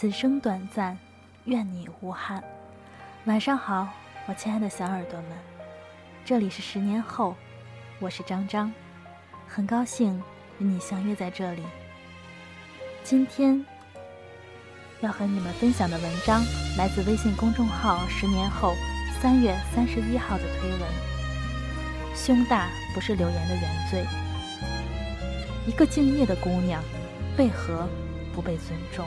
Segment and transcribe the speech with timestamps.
[0.00, 0.96] 此生短暂，
[1.46, 2.40] 愿你无憾。
[3.24, 3.88] 晚上好，
[4.28, 5.30] 我亲爱的小耳朵们，
[6.24, 7.34] 这里是十年后，
[7.98, 8.72] 我是张张，
[9.48, 10.22] 很高兴
[10.60, 11.64] 与你相约在这里。
[13.02, 13.66] 今天
[15.00, 16.44] 要和你们分享的文章
[16.76, 18.76] 来自微信公众号“十年后”
[19.20, 20.80] 三月三十一号的推文。
[22.14, 24.06] 胸大不是留言的原罪。
[25.66, 26.80] 一个敬业的姑娘，
[27.36, 27.88] 为何
[28.32, 29.04] 不被尊重？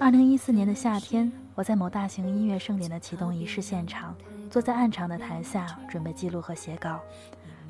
[0.00, 4.16] 二零一四年的夏天，我在某大型音乐盛典的启动仪式现场，
[4.50, 6.98] 坐在暗场的台下，准备记录和写稿。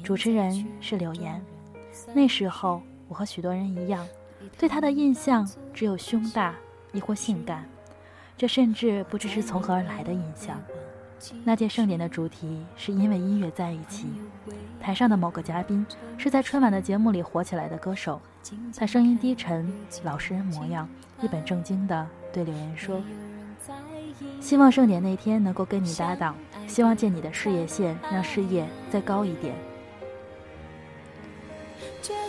[0.02, 1.44] 主持人是柳岩。
[2.14, 4.06] 那时候，我和许多人一样，
[4.56, 6.54] 对她的印象只有胸大，
[6.92, 7.68] 亦或性感。
[8.38, 10.58] 这甚至不知是从何而来的印象。
[11.44, 14.06] 那届盛典的主题是因为音乐在一起。
[14.80, 18.20] 台上的某个嘉宾是在春晚的节目里火起来的歌手，
[18.76, 19.70] 他声音低沉，
[20.02, 20.88] 老实人模样，
[21.22, 23.00] 一本正经地对柳岩说
[24.40, 26.34] ：“希望盛典那天能够跟你搭档，
[26.66, 29.54] 希望借你的事业线让事业再高一点。”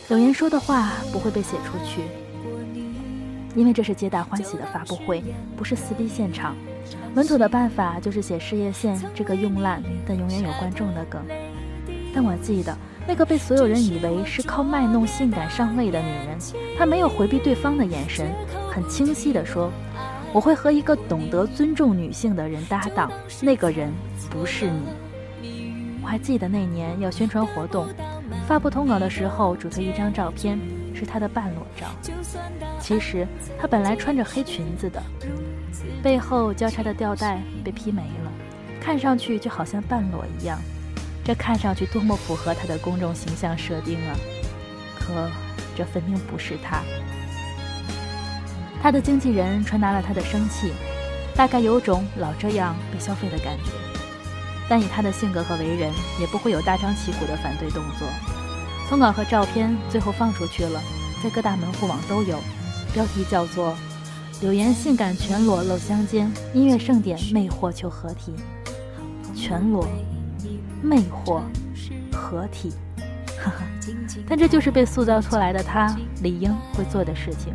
[0.10, 2.04] 柳岩说的话不会被写出去，
[3.56, 5.24] 因为这是皆大欢喜的发布会，
[5.58, 6.56] 不是撕逼现场。
[7.16, 11.24] 稳妥的办法就是写事业线这个用烂但永远有观众的梗。
[12.14, 16.38] 但我记得那个被所有人以为是靠卖弄性感上位的女人，
[16.78, 18.34] 她没有回避对方的眼神，
[18.72, 19.72] 很清晰地说
[20.34, 23.92] ：“我会和一个懂得尊重女性的人搭档，那个人
[24.30, 25.52] 不是你。”
[26.02, 27.88] 我还记得那年要宣传活动，
[28.48, 30.59] 发布通稿的时候，主推一张照片
[30.94, 31.88] 是她的半裸照。
[32.80, 33.28] 其实
[33.59, 35.02] 她本来穿着黑裙子的。
[36.02, 38.31] 背后交叉的吊带被劈没了，
[38.81, 40.59] 看上去就好像半裸一样。
[41.24, 44.16] 这看上去多么符合他的公众形象设定啊！
[45.00, 45.30] 可
[45.76, 46.84] 这分明不是他。
[48.82, 50.74] 他的经纪人传达了他的生气，
[51.34, 53.72] 大概有种老这样被消费的感觉。
[54.68, 58.08] 但以他的性格和为人，也不会有大张旗鼓的反对动作。
[58.90, 60.81] 通稿和照片最后放出去了，
[61.24, 62.38] 在各大门户网都有，
[62.94, 63.76] 标题叫做。
[64.42, 68.34] 柳岩性感全裸露香肩，音乐盛典魅惑求合体，
[69.34, 69.88] 全裸，
[70.81, 71.42] 魅惑，
[72.12, 72.74] 合体，
[73.38, 73.64] 呵呵！
[74.28, 77.54] 但这就是被塑造出来的他理应会做的事情。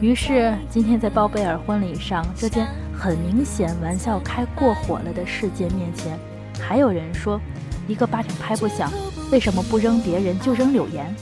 [0.00, 6.18] 于是今天在包贝尔婚礼上这件很明显玩笑开过火了的事件面前，
[6.58, 7.38] 还有人说
[7.86, 8.90] 一个巴掌拍不响，
[9.30, 11.14] 为什么不扔别人就扔柳岩？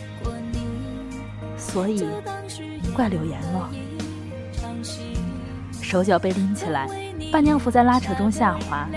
[1.56, 2.06] 所以
[2.94, 3.68] 怪柳岩了。
[5.82, 6.88] 手脚被拎起来，
[7.32, 8.88] 伴娘服在拉扯中下滑，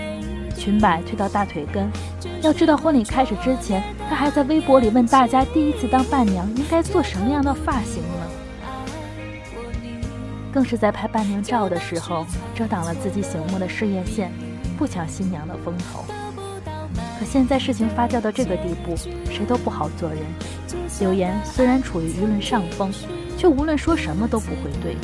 [0.62, 1.90] 裙摆推到大腿根。
[2.44, 8.28] 要知道，婚礼开始之前，她还在微博里问大家：第一次当伴娘应该做什么样的发型呢？
[10.54, 14.32] 更是在拍伴娘照的时候，遮挡了自己醒目的事业线，
[14.78, 16.06] 不抢新娘的风头。
[17.18, 18.96] 可现在事情发酵到这个地步，
[19.32, 20.20] 谁都不好做人。
[21.00, 22.92] 柳岩虽然处于舆论上风，
[23.36, 24.96] 却无论说什么都不会对。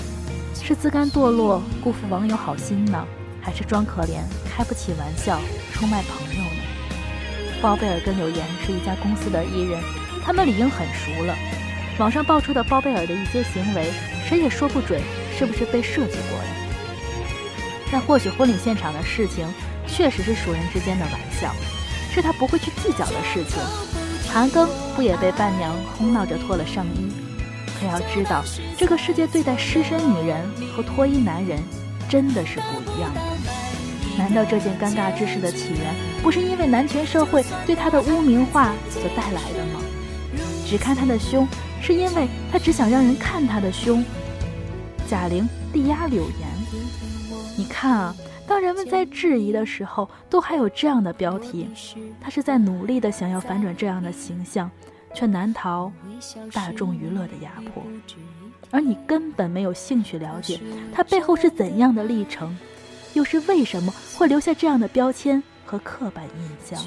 [0.54, 3.04] 是自甘堕落，辜负网友好心呢，
[3.48, 4.20] 还是装可怜，
[4.54, 5.40] 开不起玩笑，
[5.72, 6.62] 出卖朋友呢？
[7.62, 9.82] 包贝尔跟柳岩是一家公司的艺人，
[10.22, 11.34] 他们理应很熟了。
[11.98, 13.90] 网上爆出的包贝尔的一些行为，
[14.28, 15.02] 谁也说不准
[15.40, 16.46] 是不是被设计过的。
[17.90, 19.48] 但或许婚礼现场的事情
[19.88, 21.56] 确实是熟人之间的玩笑，
[22.14, 23.58] 是他不会去计较的事情。
[24.30, 27.10] 韩庚不也被伴娘哄闹着脱了上衣？
[27.80, 28.44] 可要知道，
[28.78, 31.58] 这个世界对待失身女人和脱衣男人
[32.10, 33.37] 真的是不一样的。
[34.18, 39.80] 难道这件尴尬之事的起源不是因为男权社会对她的污名化所带来的吗？
[40.66, 41.48] 只看她的胸，
[41.82, 44.04] 是因为她只想让人看她的胸。
[45.08, 46.48] 贾玲力压柳岩，
[47.58, 48.16] 你看啊，
[48.48, 51.70] 当人们在质疑的时候，都还有这样的标题，
[52.20, 54.70] 她是在努力的想要反转这样的形象。
[55.14, 55.92] 却难逃
[56.54, 57.82] 大众娱乐的压迫，
[58.70, 60.60] 而你根本没有兴趣了解
[60.94, 62.56] 它背后是怎样的历程，
[63.18, 66.80] 又是为什么会留下这样的标签和刻板印象。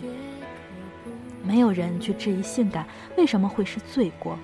[1.43, 2.87] 没有人去质疑性感
[3.17, 4.39] 为什么会是罪过，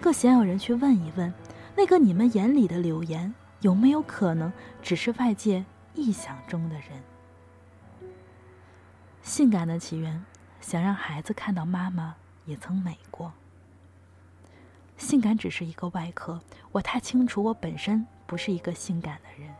[0.00, 1.32] 更鲜有人去问一问，
[1.76, 4.52] 那个你们眼里的柳岩有没有可能
[4.82, 5.64] 只是外界
[5.94, 8.10] 臆想中的人？
[9.22, 10.24] 性感的起源，
[10.60, 12.16] 想让孩子看到妈妈。
[12.46, 13.30] 也曾美过。
[14.96, 16.40] 性感只是一个外壳，
[16.72, 19.54] 我太清楚，我本身不是一个性感的人。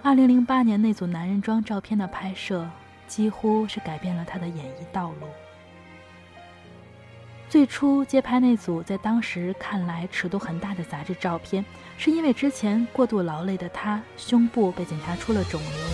[0.00, 2.66] 二零零八年那组男人装照片的拍摄，
[3.08, 5.26] 几乎是改变了他的演艺道路。
[7.48, 11.64] 最初接拍那组在当时看来尺度很大的杂志照片，
[11.96, 15.86] 是因为之前过度劳累的他胸部被检查出了肿瘤，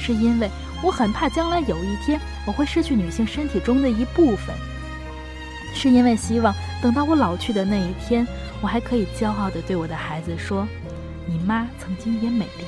[0.00, 0.48] 是因为
[0.82, 4.54] 我很怕将来有一天我会失去女性身体中的一部分，
[5.74, 8.26] 是因为希望等到我老去的那一天，
[8.60, 10.68] 我还可以骄傲地对我的孩子说
[11.26, 12.64] ：“你妈曾经也美丽。”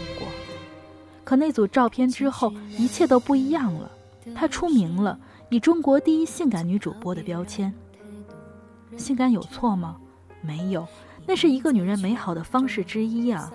[1.24, 3.90] 可那组照片之后，一切都不一样了，
[4.34, 5.18] 她出名了，
[5.48, 7.72] 以中国第一性感女主播的标签。
[8.96, 9.96] 性感有错吗？
[10.40, 10.86] 没有，
[11.26, 13.50] 那是一个女人美好的方式之一啊。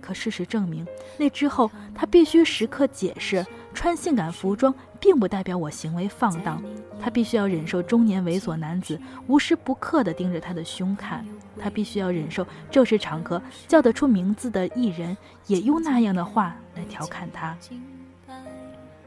[0.00, 0.84] 可事实证明，
[1.18, 6.62] 那之后她必须时刻解释，穿性感服装并不代表我行为放荡。
[7.00, 11.24] 她必须要忍受中年猥琐男子无时不刻地盯着她的胸看，
[11.58, 17.56] 她必须要忍受正式场合叫得出名字的艺人也用那样的话来调侃她。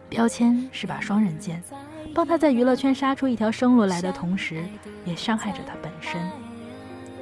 [0.10, 1.62] 标签是把双刃剑。
[2.14, 4.64] 帮他在娱乐圈杀出一条生路来的同时，
[5.04, 6.22] 也伤害着他本身。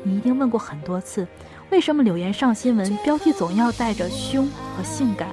[0.03, 1.25] 你一定问过很多次，
[1.69, 5.29] 为什么柳岩上新闻标题总要带着凶和性感，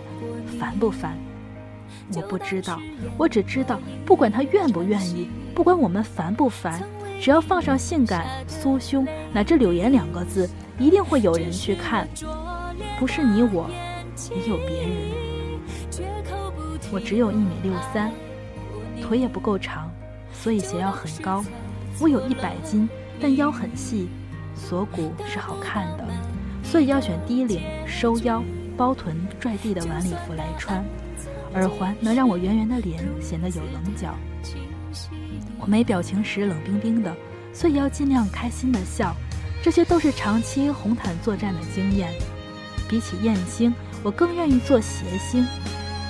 [0.60, 1.18] 烦不烦？
[2.14, 2.80] 我不知道，
[3.16, 6.82] 我只知道，不管他愿不愿意，不管我们烦不烦，
[7.20, 12.08] 只要放上性感、酥胸乃至柳岩两个字，一定会有人去看。
[12.98, 13.68] 不是你我，
[14.30, 14.92] 也有别人。
[16.90, 18.10] 我只有一米六三。
[19.00, 19.90] 腿也不够长，
[20.32, 21.44] 所以鞋要很高。
[22.00, 22.88] 我有一百斤，
[23.20, 24.08] 但腰很细，
[24.54, 26.04] 锁骨是好看的，
[26.62, 28.42] 所以要选低领、收腰、
[28.76, 30.84] 包臀、拽地的晚礼服来穿。
[31.54, 34.14] 耳环能让我圆圆的脸显得有棱角。
[35.58, 37.14] 我没表情时冷冰冰的，
[37.52, 39.14] 所以要尽量开心的笑。
[39.62, 42.12] 这些都是长期红毯作战的经验。
[42.88, 45.46] 比起艳星，我更愿意做谐星。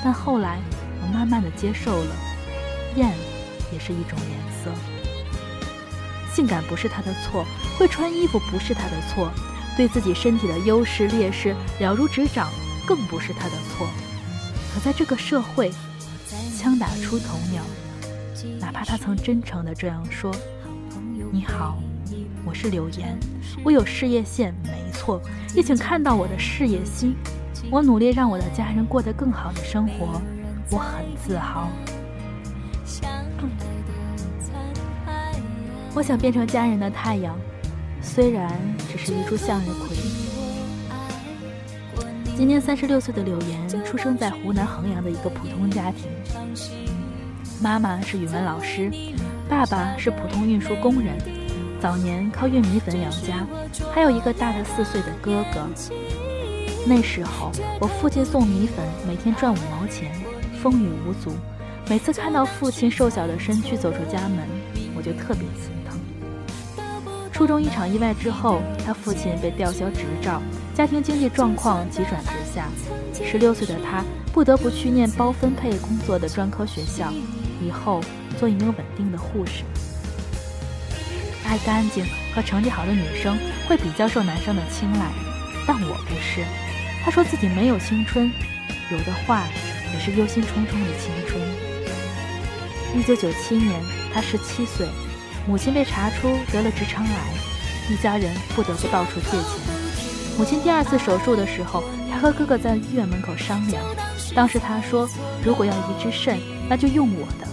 [0.05, 0.61] 但后来，
[1.03, 2.11] 我慢慢的接受了。
[2.95, 3.13] 艳
[3.73, 4.71] 也是一种颜色。
[6.33, 7.45] 性感不是她的错，
[7.79, 9.31] 会穿衣服不是她的错，
[9.77, 12.49] 对自己身体的优势劣势了如指掌
[12.87, 13.89] 更不是她的错。
[14.73, 15.73] 可在这个社会，
[16.57, 17.63] 枪打出头鸟，
[18.61, 20.35] 哪怕他曾真诚的这样说
[21.33, 21.79] ：“你好，
[22.45, 23.19] 我是柳岩，
[23.65, 25.21] 我有事业线，没错，
[25.55, 27.17] 也请看到我的事业心。
[27.71, 30.21] 我努力让我的家人过得更好的生活，
[30.71, 31.69] 我很自豪。”
[35.95, 37.37] 我想变成家人的太阳，
[38.01, 38.53] 虽然
[38.89, 39.97] 只是一株向日葵。
[42.39, 46.09] 今年三十六岁的柳岩出生在湖南衡阳的一个普通家庭，
[47.61, 48.93] 妈妈是语文老师，
[49.49, 51.19] 爸爸是普通运输工人，
[51.81, 53.45] 早年靠运米粉养家，
[53.93, 55.67] 还有一个大他四岁的哥哥。
[56.87, 57.51] 那时候
[57.81, 60.09] 我父亲送米粉，每天赚五毛钱，
[60.63, 61.33] 风雨无阻。
[61.89, 64.47] 每次看到父亲瘦小的身躯走出家门，
[64.97, 65.99] 我就特别心疼。
[67.33, 70.41] 初中一场意外之后，他父亲被吊销执照，
[70.79, 72.69] 家庭经济状况急转直下。
[73.29, 77.13] 十六岁的他不得不去念包分配工作的专科学校，
[77.61, 78.01] 以后
[78.39, 79.65] 做一名稳定的护士。
[81.45, 83.37] 爱干净和成绩好的女生
[83.67, 85.11] 会比较受男生的青睐，
[85.67, 86.45] 但我不是。
[87.05, 88.31] 他说自己没有青春，
[88.93, 89.49] 有的话
[89.93, 91.43] 也是忧心忡忡的青春。
[92.97, 93.83] 一九九七年，
[94.15, 94.87] 他十七岁。
[95.45, 99.78] 母亲被查出得了直肠癌，一家人不得不到处借钱。
[100.39, 103.83] 母亲第二次手术的时候，他和哥哥在医院门口商量。
[104.37, 105.09] 当时他说
[105.45, 107.49] ：“如果要移植肾，那就用我的。”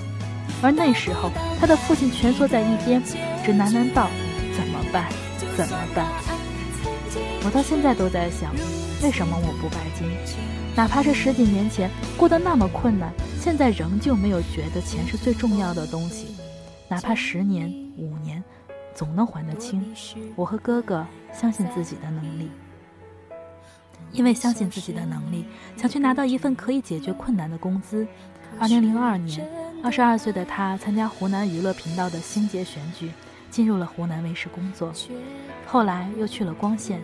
[0.61, 4.07] 而那时候，他的父亲蜷缩在一边，只喃喃道
[4.55, 5.09] ：“怎么办？
[5.57, 6.05] 怎么办？”
[7.43, 8.53] 我到现在都在想，
[9.01, 10.07] 为什么我不拜金？
[10.75, 13.11] 哪怕是十几年前过得那么困难，
[13.41, 16.35] 现在仍旧没有觉得钱是最重要的东西。
[16.87, 18.43] 哪怕十年、五年，
[18.93, 19.83] 总能还得清。
[20.35, 22.51] 我和哥哥相信自己的能力，
[24.15, 25.45] 因为相信自己的能力，
[25.75, 28.07] 想去拿到一份可以解决困难的工资。
[28.57, 29.45] 二零零二年，
[29.83, 33.11] 二十二岁的他参加湖南娱乐频道的星节选举，
[33.49, 34.93] 进入了湖南卫视工作。
[35.67, 37.01] 后来又去了光线，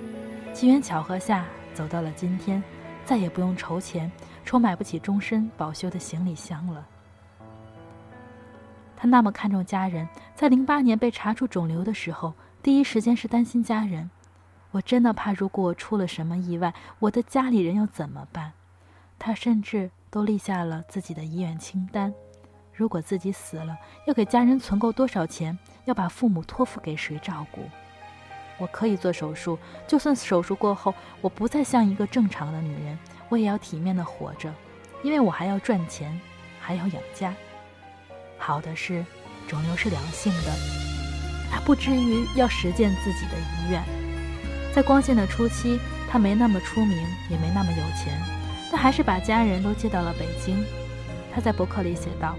[0.53, 2.63] 机缘巧合下走到了今天，
[3.03, 4.09] 再也不用筹钱，
[4.45, 6.87] 愁买不起终身保修的行李箱了。
[8.95, 14.09] 他那么看重家人，在零八年被查出肿瘤的时候，第一时间是担心家人。
[14.71, 18.53] 我真的怕，如果出了什么意外，我的家里人要怎么办？
[19.19, 22.13] 他甚至都立下了自己的医院清单。
[22.73, 25.57] 如果自己死了，要给家人存够多少钱？
[25.85, 27.61] 要把父母托付给谁照顾？
[28.57, 32.97] 我可以做手术，就算手术过后我不再像一个正常的女人，
[33.27, 34.53] 我也要体面的活着，
[35.03, 36.19] 因为我还要赚钱，
[36.59, 37.33] 还要养家。
[38.37, 39.05] 好的是，
[39.47, 40.51] 肿瘤是良性的，
[41.51, 43.83] 他不至于要实践自己的遗愿。
[44.73, 46.97] 在光线的初期，他没那么出名，
[47.29, 48.17] 也没那么有钱，
[48.71, 50.63] 但还是把家人都接到了北京。
[51.33, 52.35] 他在博客里写道：“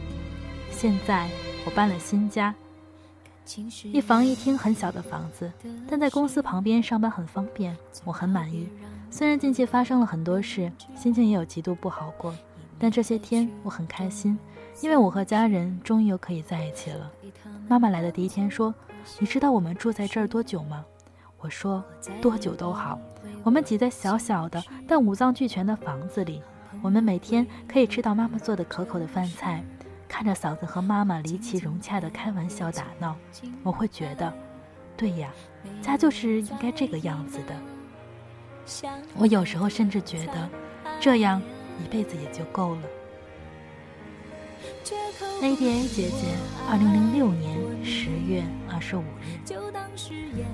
[0.73, 1.29] 现在
[1.67, 2.55] 我搬了新家，
[3.85, 5.53] 一房一厅很小的房子，
[5.87, 8.67] 但在公司旁边上班很方便，我很满意。
[9.11, 12.35] 虽然近期发生了很多事，心情也有极度不好过，
[12.79, 14.39] 但这些天我很开心，
[14.81, 17.11] 因为我和家人终于又可以在一起了。
[17.69, 18.75] 妈妈来的第一天说
[19.21, 20.85] ：‘你知道我们住在这儿多久吗？’”
[21.43, 21.85] 我说
[22.21, 22.97] 多久都好，
[23.43, 26.41] 我们挤在小小的但五脏俱全的房子里，
[26.81, 29.65] 我们每天可以吃到妈妈做的可口的饭菜，
[30.07, 33.17] 看着嫂子和妈妈离奇融洽的开玩笑打闹，
[33.65, 34.33] 我会觉得，
[34.97, 35.33] 对呀，
[35.81, 37.57] 家就是应该这个样子的。
[39.17, 40.49] 我有时候甚至觉得，
[41.01, 41.43] 这样
[41.85, 42.83] 一辈子也就够了。
[44.83, 46.35] Ada 姐姐，
[46.69, 49.39] 二零零六年十月二十五日。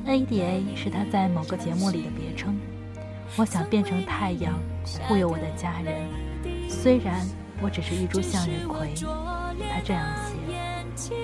[0.06, 2.54] Ada 是她在某个节目里的别称。
[3.36, 4.58] 我想变成太阳，
[5.06, 6.06] 护佑我的家人，
[6.68, 7.26] 虽然
[7.62, 8.92] 我只是一株向日葵。
[8.96, 10.06] 她这样
[10.94, 11.14] 写。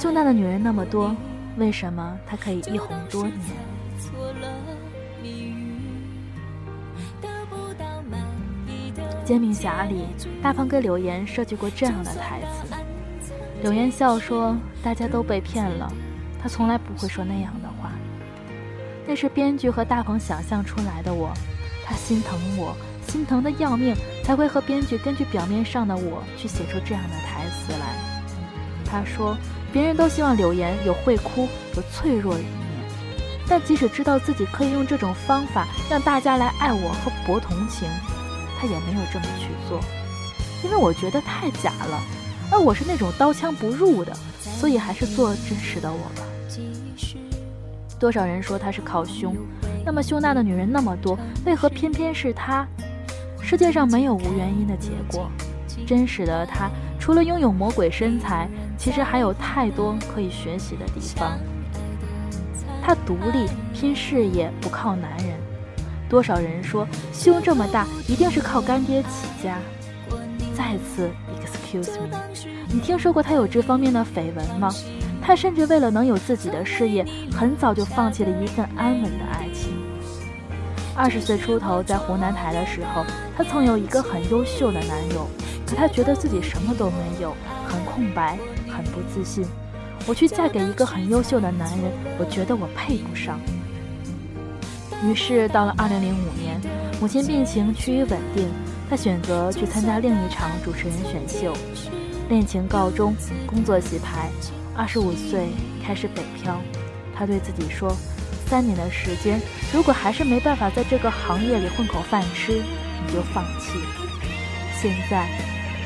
[0.00, 1.14] 胸大的女人那么多，
[1.58, 3.36] 为什么她可以一红多年？
[9.24, 10.06] 煎饼侠里，
[10.42, 12.74] 大鹏给柳岩设计过这样的台词。
[13.62, 15.90] 柳岩笑说：“大家都被骗了，
[16.42, 17.92] 他从来不会说那样的话。
[19.06, 21.32] 那是编剧和大鹏想象出来的我，
[21.84, 22.76] 他心疼我，
[23.06, 27.94] 心疼的要命，才会和编剧根据表面上的我去写出这样的台词来。”
[28.84, 29.36] 他说
[29.72, 32.90] ：“别人都希望柳岩有会哭、有脆弱的一面，
[33.48, 37.88] 但即使知道自己可以用这种方法让大家来爱我和博同情。”
[38.62, 39.80] 他也没有这么去做，
[40.62, 42.00] 因为我觉得太假了，
[42.48, 46.22] 而我是那种刀枪不入的，所以还是做真实的我吧。
[47.98, 49.36] 多少人说他是靠胸，
[49.84, 52.64] 那么胸大的女人那么多，为何偏偏是他？
[53.40, 55.28] 世界上没有无原因的结果。
[55.84, 61.36] 真实的他，除了拥有魔鬼身材，其实还有太多可以学习的地方。
[62.80, 65.41] 他独立拼事业，不靠男人。
[66.12, 69.08] 多少人说胸这么大一定是靠干爹起
[69.42, 69.56] 家？
[70.54, 71.10] 再次
[71.42, 72.18] ，excuse me，
[72.70, 74.70] 你听说过他有这方面的绯闻吗？
[75.22, 77.02] 他甚至为了能有自己的事业，
[77.34, 79.72] 很早就放弃了一份安稳的爱情。
[80.94, 85.26] 二十岁出头，在湖南台的时候，他曾有一个很优秀的男友，
[85.66, 87.34] 可他觉得自己什么都没有，
[87.66, 88.36] 很空白，
[88.68, 89.46] 很不自信。
[90.06, 93.40] 我去嫁给一个很优秀的男人，我觉得我配不上。
[95.04, 96.60] 于是到了二零零五年，
[97.00, 98.48] 母亲病情趋于稳定，
[98.88, 101.52] 他选择去参加另一场主持人选秀，
[102.28, 104.30] 恋情告终，工作洗牌，
[104.76, 105.48] 二十五岁
[105.84, 106.60] 开始北漂。
[107.14, 107.94] 他对自己说
[108.46, 109.40] ：“三年的时间，
[109.72, 113.78] 如果还是没办法在这个行业里混口饭吃，你就放弃。”
[114.80, 115.28] 现在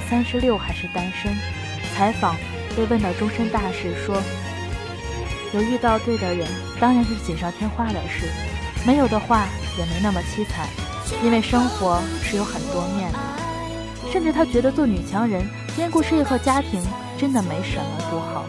[0.08, 1.34] 三十六还是单身。
[1.94, 2.36] 采访
[2.76, 4.22] 被问到终身大事，说
[5.54, 6.46] ：“有遇到对的人，
[6.78, 8.28] 当然是锦上添花的事。”
[8.86, 10.68] 没有的话也没那么凄惨，
[11.24, 13.18] 因为生活是有很多面的。
[14.12, 15.44] 甚至他觉得做女强人，
[15.76, 16.80] 兼顾事业和家庭，
[17.18, 18.44] 真的没什么多好。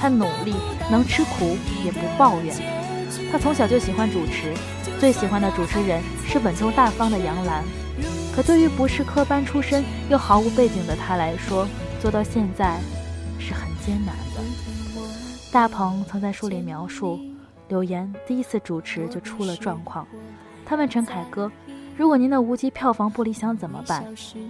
[0.00, 0.56] 他努力，
[0.90, 2.56] 能吃苦，也不抱怨。
[3.30, 4.52] 他从小就喜欢主持，
[4.98, 7.62] 最喜欢的主持人是稳重大方的杨澜。
[8.34, 11.68] 可对于不是科班出身又毫无背景的他来说，
[12.00, 12.80] 做到现在
[13.38, 14.42] 是很艰难的。
[15.52, 17.20] 大鹏曾在书里描述。
[17.70, 20.04] 柳岩第一次主持就出了状况，
[20.66, 21.50] 他问陈凯歌
[21.96, 24.04] ：“如果您的无极票房不理想怎么办？”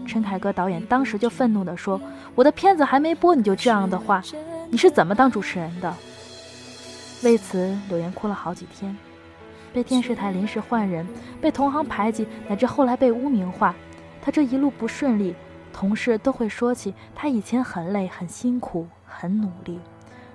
[0.08, 2.00] 陈凯歌导演当时就愤怒地说
[2.34, 4.22] ：“我的片子还没播你就这样的话，
[4.70, 5.94] 你是怎么当主持人的？”
[7.22, 8.96] 为此，柳岩哭了好几天，
[9.70, 11.06] 被电视台临时换人，
[11.42, 13.74] 被同行排挤，乃至后来被污名化。
[14.22, 15.34] 他这一路不顺利，
[15.74, 19.78] 同事都会说起他以前很累、很辛苦、很努力，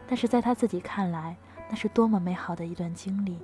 [0.08, 1.36] 但是在他自己看来。
[1.70, 3.38] 那是多么美好的一段经历！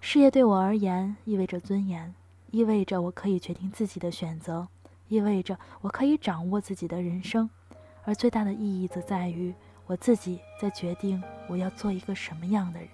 [0.00, 2.14] 事业对我而言意味着尊严，
[2.50, 4.68] 意味着我可以决定自己的选择，
[5.08, 7.48] 意味着我可以掌握自己的人生，
[8.04, 9.54] 而最大的意义则在于
[9.86, 12.88] 我自己在决定我要做一个什么样的人。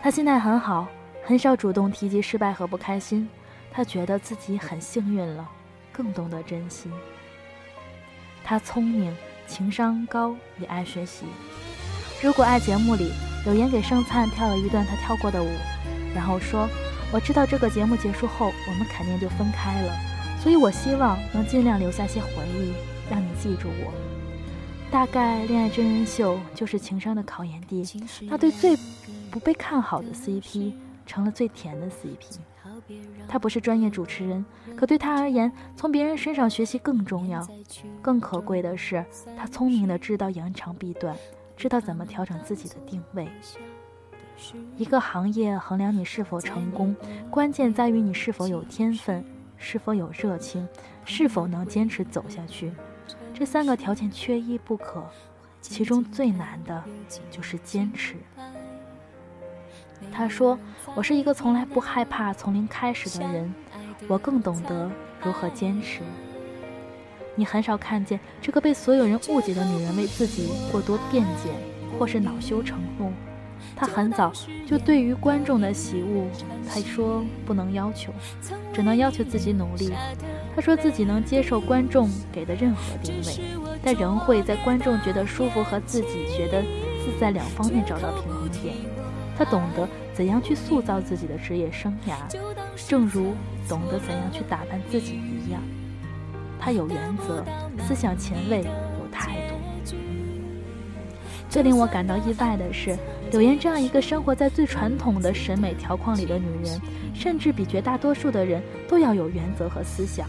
[0.00, 0.86] 他心态很好，
[1.24, 3.28] 很少主动提及失败和不开心，
[3.70, 5.48] 他觉得自己很幸运了，
[5.92, 6.90] 更懂得珍惜。
[8.44, 11.26] 他聪明，情商高，也爱学习。
[12.26, 13.12] 如果爱节目里
[13.44, 15.48] 柳岩给盛灿跳了一段他跳过的舞，
[16.12, 16.68] 然后说
[17.14, 19.92] ：“我知道这个节目结束后我们肯定就分开了，
[20.42, 22.28] 所以我希望能尽量留下些回
[22.58, 22.72] 忆。”
[23.08, 23.92] 让你记住我。
[24.90, 27.84] 大概恋爱真人秀就是情商的考验地，
[28.28, 28.76] 那对最
[29.30, 30.72] 不被看好的 CP
[31.06, 32.38] 成了最甜的 CP。
[33.28, 34.44] 他不是专业主持人，
[34.76, 37.46] 可对他而言，从别人身上学习更重要。
[38.02, 39.04] 更可贵的是，
[39.38, 41.16] 他聪明的知道扬长避短，
[41.56, 43.28] 知道怎么调整自己的定位。
[44.76, 46.94] 一个行业衡量你是否成功，
[47.30, 49.24] 关键在于你是否有天分，
[49.56, 50.68] 是否有热情，
[51.04, 52.70] 是否能坚持走下去。
[53.32, 55.02] 这三个条件缺一不可，
[55.62, 56.84] 其中最难的
[57.30, 58.16] 就是坚持。
[60.12, 60.58] 他说
[60.94, 63.52] ：“我是一个从来不害怕从零开始的人，
[64.06, 64.90] 我更懂得
[65.22, 66.02] 如何坚持。”
[67.36, 71.50] 你很少看见这个被所有人误解的女人为自己过多辩解，
[71.98, 73.12] 或是恼羞成怒。
[73.74, 74.32] 她很早
[74.66, 76.26] 就对于观众的喜恶，
[76.66, 78.10] 她说不能要求，
[78.72, 79.92] 只能要求自己努力。
[80.54, 83.32] 她说自己能接受观众给的任何定位，
[83.82, 88.74] 但仍会在观众觉得舒服和自己觉得自在两方面找到平衡点。
[89.36, 92.14] 她懂得怎样去塑造自己的职业生涯，
[92.88, 93.34] 正如
[93.68, 95.20] 懂得怎样去打扮自己
[96.56, 96.66] 一样。
[96.66, 97.44] 她有原则，
[97.86, 99.54] 思想前卫，有态度。
[101.48, 102.96] 最令我感到意外的是，
[103.30, 106.80] 柳岩这样一个生活在最传统的审美条框里的女人，
[107.14, 110.28] 甚至比绝大多数的人都要有原则和思想。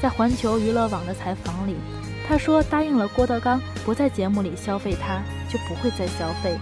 [0.00, 1.76] 在环球娱乐网的采访里，
[2.26, 6.56] 她说答应了郭德纲不在节目里消费她，就不会再消费。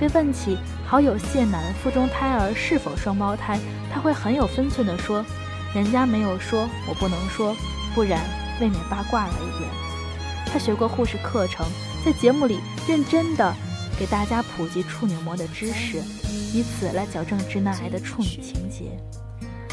[0.00, 3.58] 被问起好友谢楠腹中胎儿是否双胞胎，
[3.92, 5.24] 他会很有分寸地说
[5.74, 7.54] ：“人家没有说，我不能说，
[7.94, 8.20] 不然
[8.60, 9.70] 未免八卦了一点。”
[10.52, 11.66] 他学过护士课程，
[12.04, 13.54] 在节目里认真的
[13.98, 15.98] 给大家普及处女膜的知识，
[16.52, 18.98] 以此来矫正直男癌的处女情节。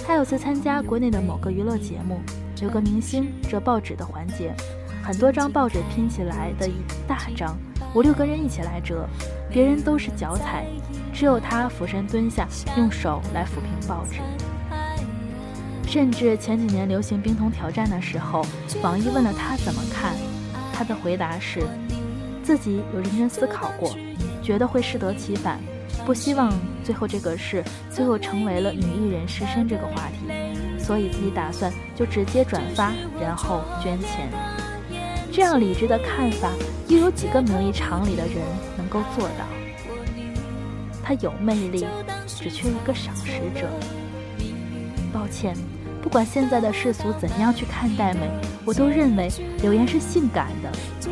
[0.07, 2.21] 还有次参加国内的某个娱乐节目，
[2.61, 4.55] 有个明星折报纸的环节，
[5.03, 6.75] 很多张报纸拼起来的一
[7.07, 7.57] 大张，
[7.93, 9.07] 五六个人一起来折。
[9.51, 10.65] 别人都是脚踩，
[11.13, 14.19] 只有他俯身蹲下，用手来抚平报纸。
[15.91, 18.45] 甚至前几年流行冰桶挑战的时候，
[18.83, 20.13] 网易问了他怎么看，
[20.71, 21.61] 他的回答是：
[22.43, 23.95] 自己有认真思考过，
[24.43, 25.59] 觉得会适得其反，
[26.05, 30.31] 不希望最后这个事最后成为了女艺人失身这个话题，
[30.77, 34.29] 所以自己打算就直接转发，然后捐钱。
[35.31, 36.51] 这样理智的看法，
[36.87, 38.35] 又有几个名利场里的人
[38.77, 39.45] 能够做到？
[41.03, 41.83] 他有魅力，
[42.27, 43.67] 只缺一个赏识者。
[45.11, 45.55] 抱歉，
[46.01, 48.29] 不管现在的世俗怎样去看待美，
[48.65, 49.29] 我都认为
[49.61, 50.71] 柳岩是性感的。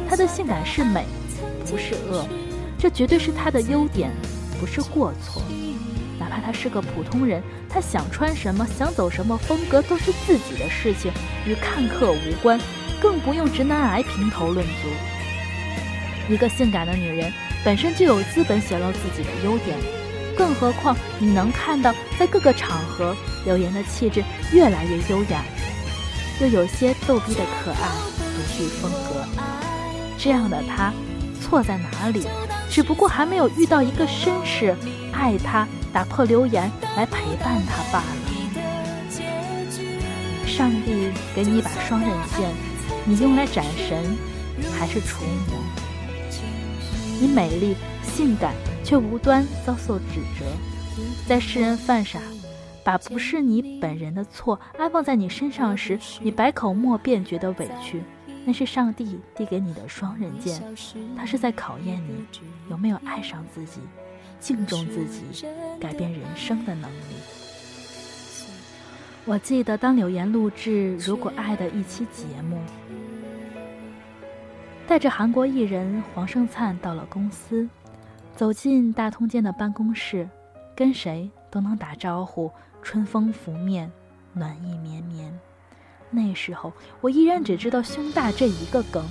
[0.10, 1.06] 她的性感是美，
[1.70, 2.26] 不是恶，
[2.78, 4.10] 这绝对是她的优点，
[4.60, 5.42] 不是过错。
[6.20, 11.12] 哪怕她是个普通人，她想穿什么，想走什么风格，都是自己的事情，
[11.46, 12.60] 与看客无关。
[13.00, 16.34] 更不用直男癌评头论足。
[16.34, 17.32] 一个性感的女人
[17.64, 19.78] 本身就有资本显露自己的优点，
[20.38, 24.24] 更何况你能看到，在各个场合，柳岩的气质
[24.54, 25.44] 越来越优雅，
[26.40, 29.26] 又有些逗逼的可爱独具风格。
[30.18, 30.94] 这样的她，
[31.42, 32.28] 错在哪里？
[32.70, 34.76] 只不过还没有遇到一个绅士
[35.12, 38.06] 爱她，打破流言来陪伴她罢了。
[40.46, 42.50] 上帝给你一把双刃剑。
[43.06, 44.18] 你用来斩神，
[44.78, 45.64] 还是除魔？
[47.22, 48.54] 你美丽、性感，
[48.88, 50.46] 却无端遭受指责，
[51.28, 52.22] 在世人犯傻，
[52.86, 58.02] 把不是你本人的错安放在你身上时，你百口莫辩，觉得委屈。
[58.46, 60.64] 那是上帝递给你的双刃剑，
[61.18, 62.26] 他是在考验你
[62.70, 63.82] 有没有爱上自己、
[64.40, 65.46] 敬重自己、
[65.82, 67.16] 改变人生的能力。
[69.26, 72.58] 我记得当柳岩录制《如果爱》的一期节目。
[74.88, 77.68] 带着韩国艺人黄圣灿到了公司，
[78.38, 80.30] 走进大通间的办公室，
[80.76, 82.52] 跟谁都能打招呼，
[82.84, 83.92] 春风拂面，
[84.32, 85.34] 暖意绵绵。
[86.12, 86.72] 那时候
[87.02, 89.04] 我依然只知道胸大这一个梗，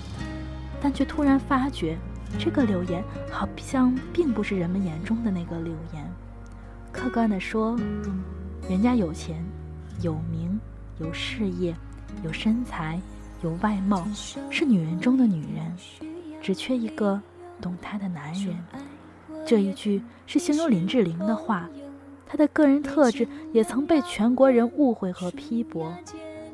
[0.81, 1.99] 但却突然发觉，
[2.39, 6.09] 这个柳岩好像并不是人们眼中的那个柳岩。
[6.93, 7.77] 客观地说，
[8.71, 9.45] 人家有钱、
[10.03, 10.57] 有名、
[11.01, 11.75] 有事业、
[12.23, 13.01] 有身材。
[13.43, 14.07] 有外貌，
[14.51, 15.77] 是女人中的女人，
[16.41, 17.21] 只缺一个
[17.61, 18.57] 懂她的男人。
[19.47, 21.71] 这一句是形容林志玲的话，
[22.27, 25.93] 她的个人特质也曾被全国人误会和批驳，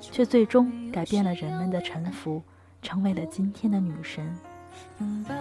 [0.00, 2.42] 却最终改变了人们的臣服，
[2.82, 4.30] 成为了今天的女神。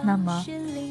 [0.02, 0.44] 那么，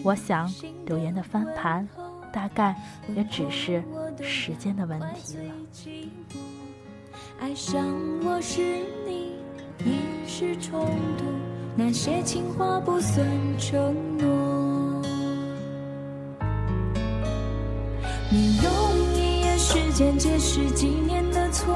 [0.03, 0.49] 我想
[0.85, 1.87] 柳岩的翻盘，
[2.31, 2.75] 大概
[3.15, 3.83] 也只是
[4.21, 5.53] 时间的问题了。
[7.39, 7.83] 爱上
[8.23, 8.61] 我是
[9.07, 9.31] 你。
[9.83, 10.85] 一时冲
[11.17, 11.25] 动，
[11.75, 13.25] 那些情话不算
[13.57, 14.40] 承诺。
[18.33, 18.71] 你用
[19.13, 21.75] 一夜时间解释几年的错，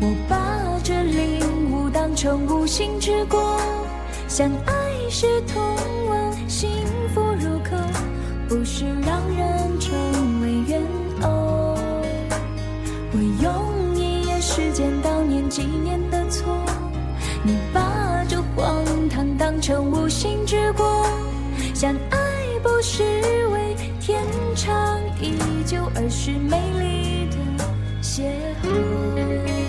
[0.00, 0.38] 我把
[0.84, 3.60] 这领悟当成无心之过。
[4.28, 4.74] 相爱
[5.10, 5.60] 是通
[6.08, 6.70] 往幸
[7.12, 7.76] 福入口，
[8.48, 10.80] 不是让人成为怨
[11.22, 11.76] 偶。
[13.10, 16.46] 我用一夜时间悼念几年的错，
[17.42, 21.04] 你把这荒唐当成无心之过。
[21.74, 22.18] 相爱
[22.62, 23.02] 不是
[25.20, 27.36] 依旧，而是美丽的
[28.02, 28.22] 邂
[28.62, 29.65] 逅。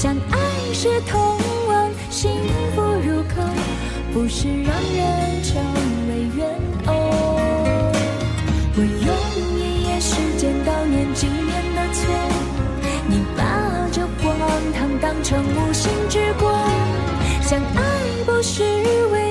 [0.00, 0.38] 相爱
[0.72, 1.18] 是通
[1.66, 2.30] 往幸
[2.72, 3.42] 福入口，
[4.14, 5.60] 不是让人成
[6.08, 6.46] 为怨
[6.86, 6.94] 偶。
[8.76, 9.08] 我用
[9.58, 12.00] 一夜时间悼念几年的错，
[13.08, 13.42] 你把
[13.90, 14.38] 这荒
[14.72, 16.48] 唐当成无心之过。
[17.42, 17.82] 相爱
[18.24, 18.62] 不是
[19.08, 19.27] 为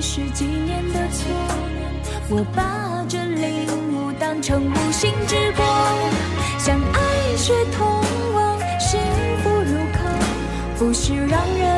[0.00, 1.24] 是几年的错，
[2.28, 5.64] 我把这领悟当成无心之过。
[6.58, 7.86] 相爱是通
[8.34, 9.00] 往幸
[9.42, 9.98] 福入口，
[10.78, 11.75] 不是让人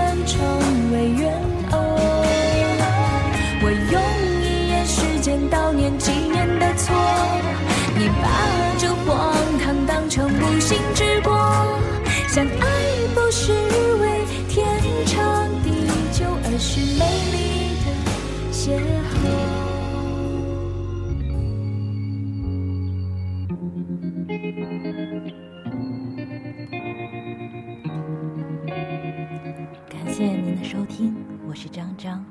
[31.98, 32.24] 张，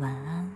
[0.00, 0.50] 晚安。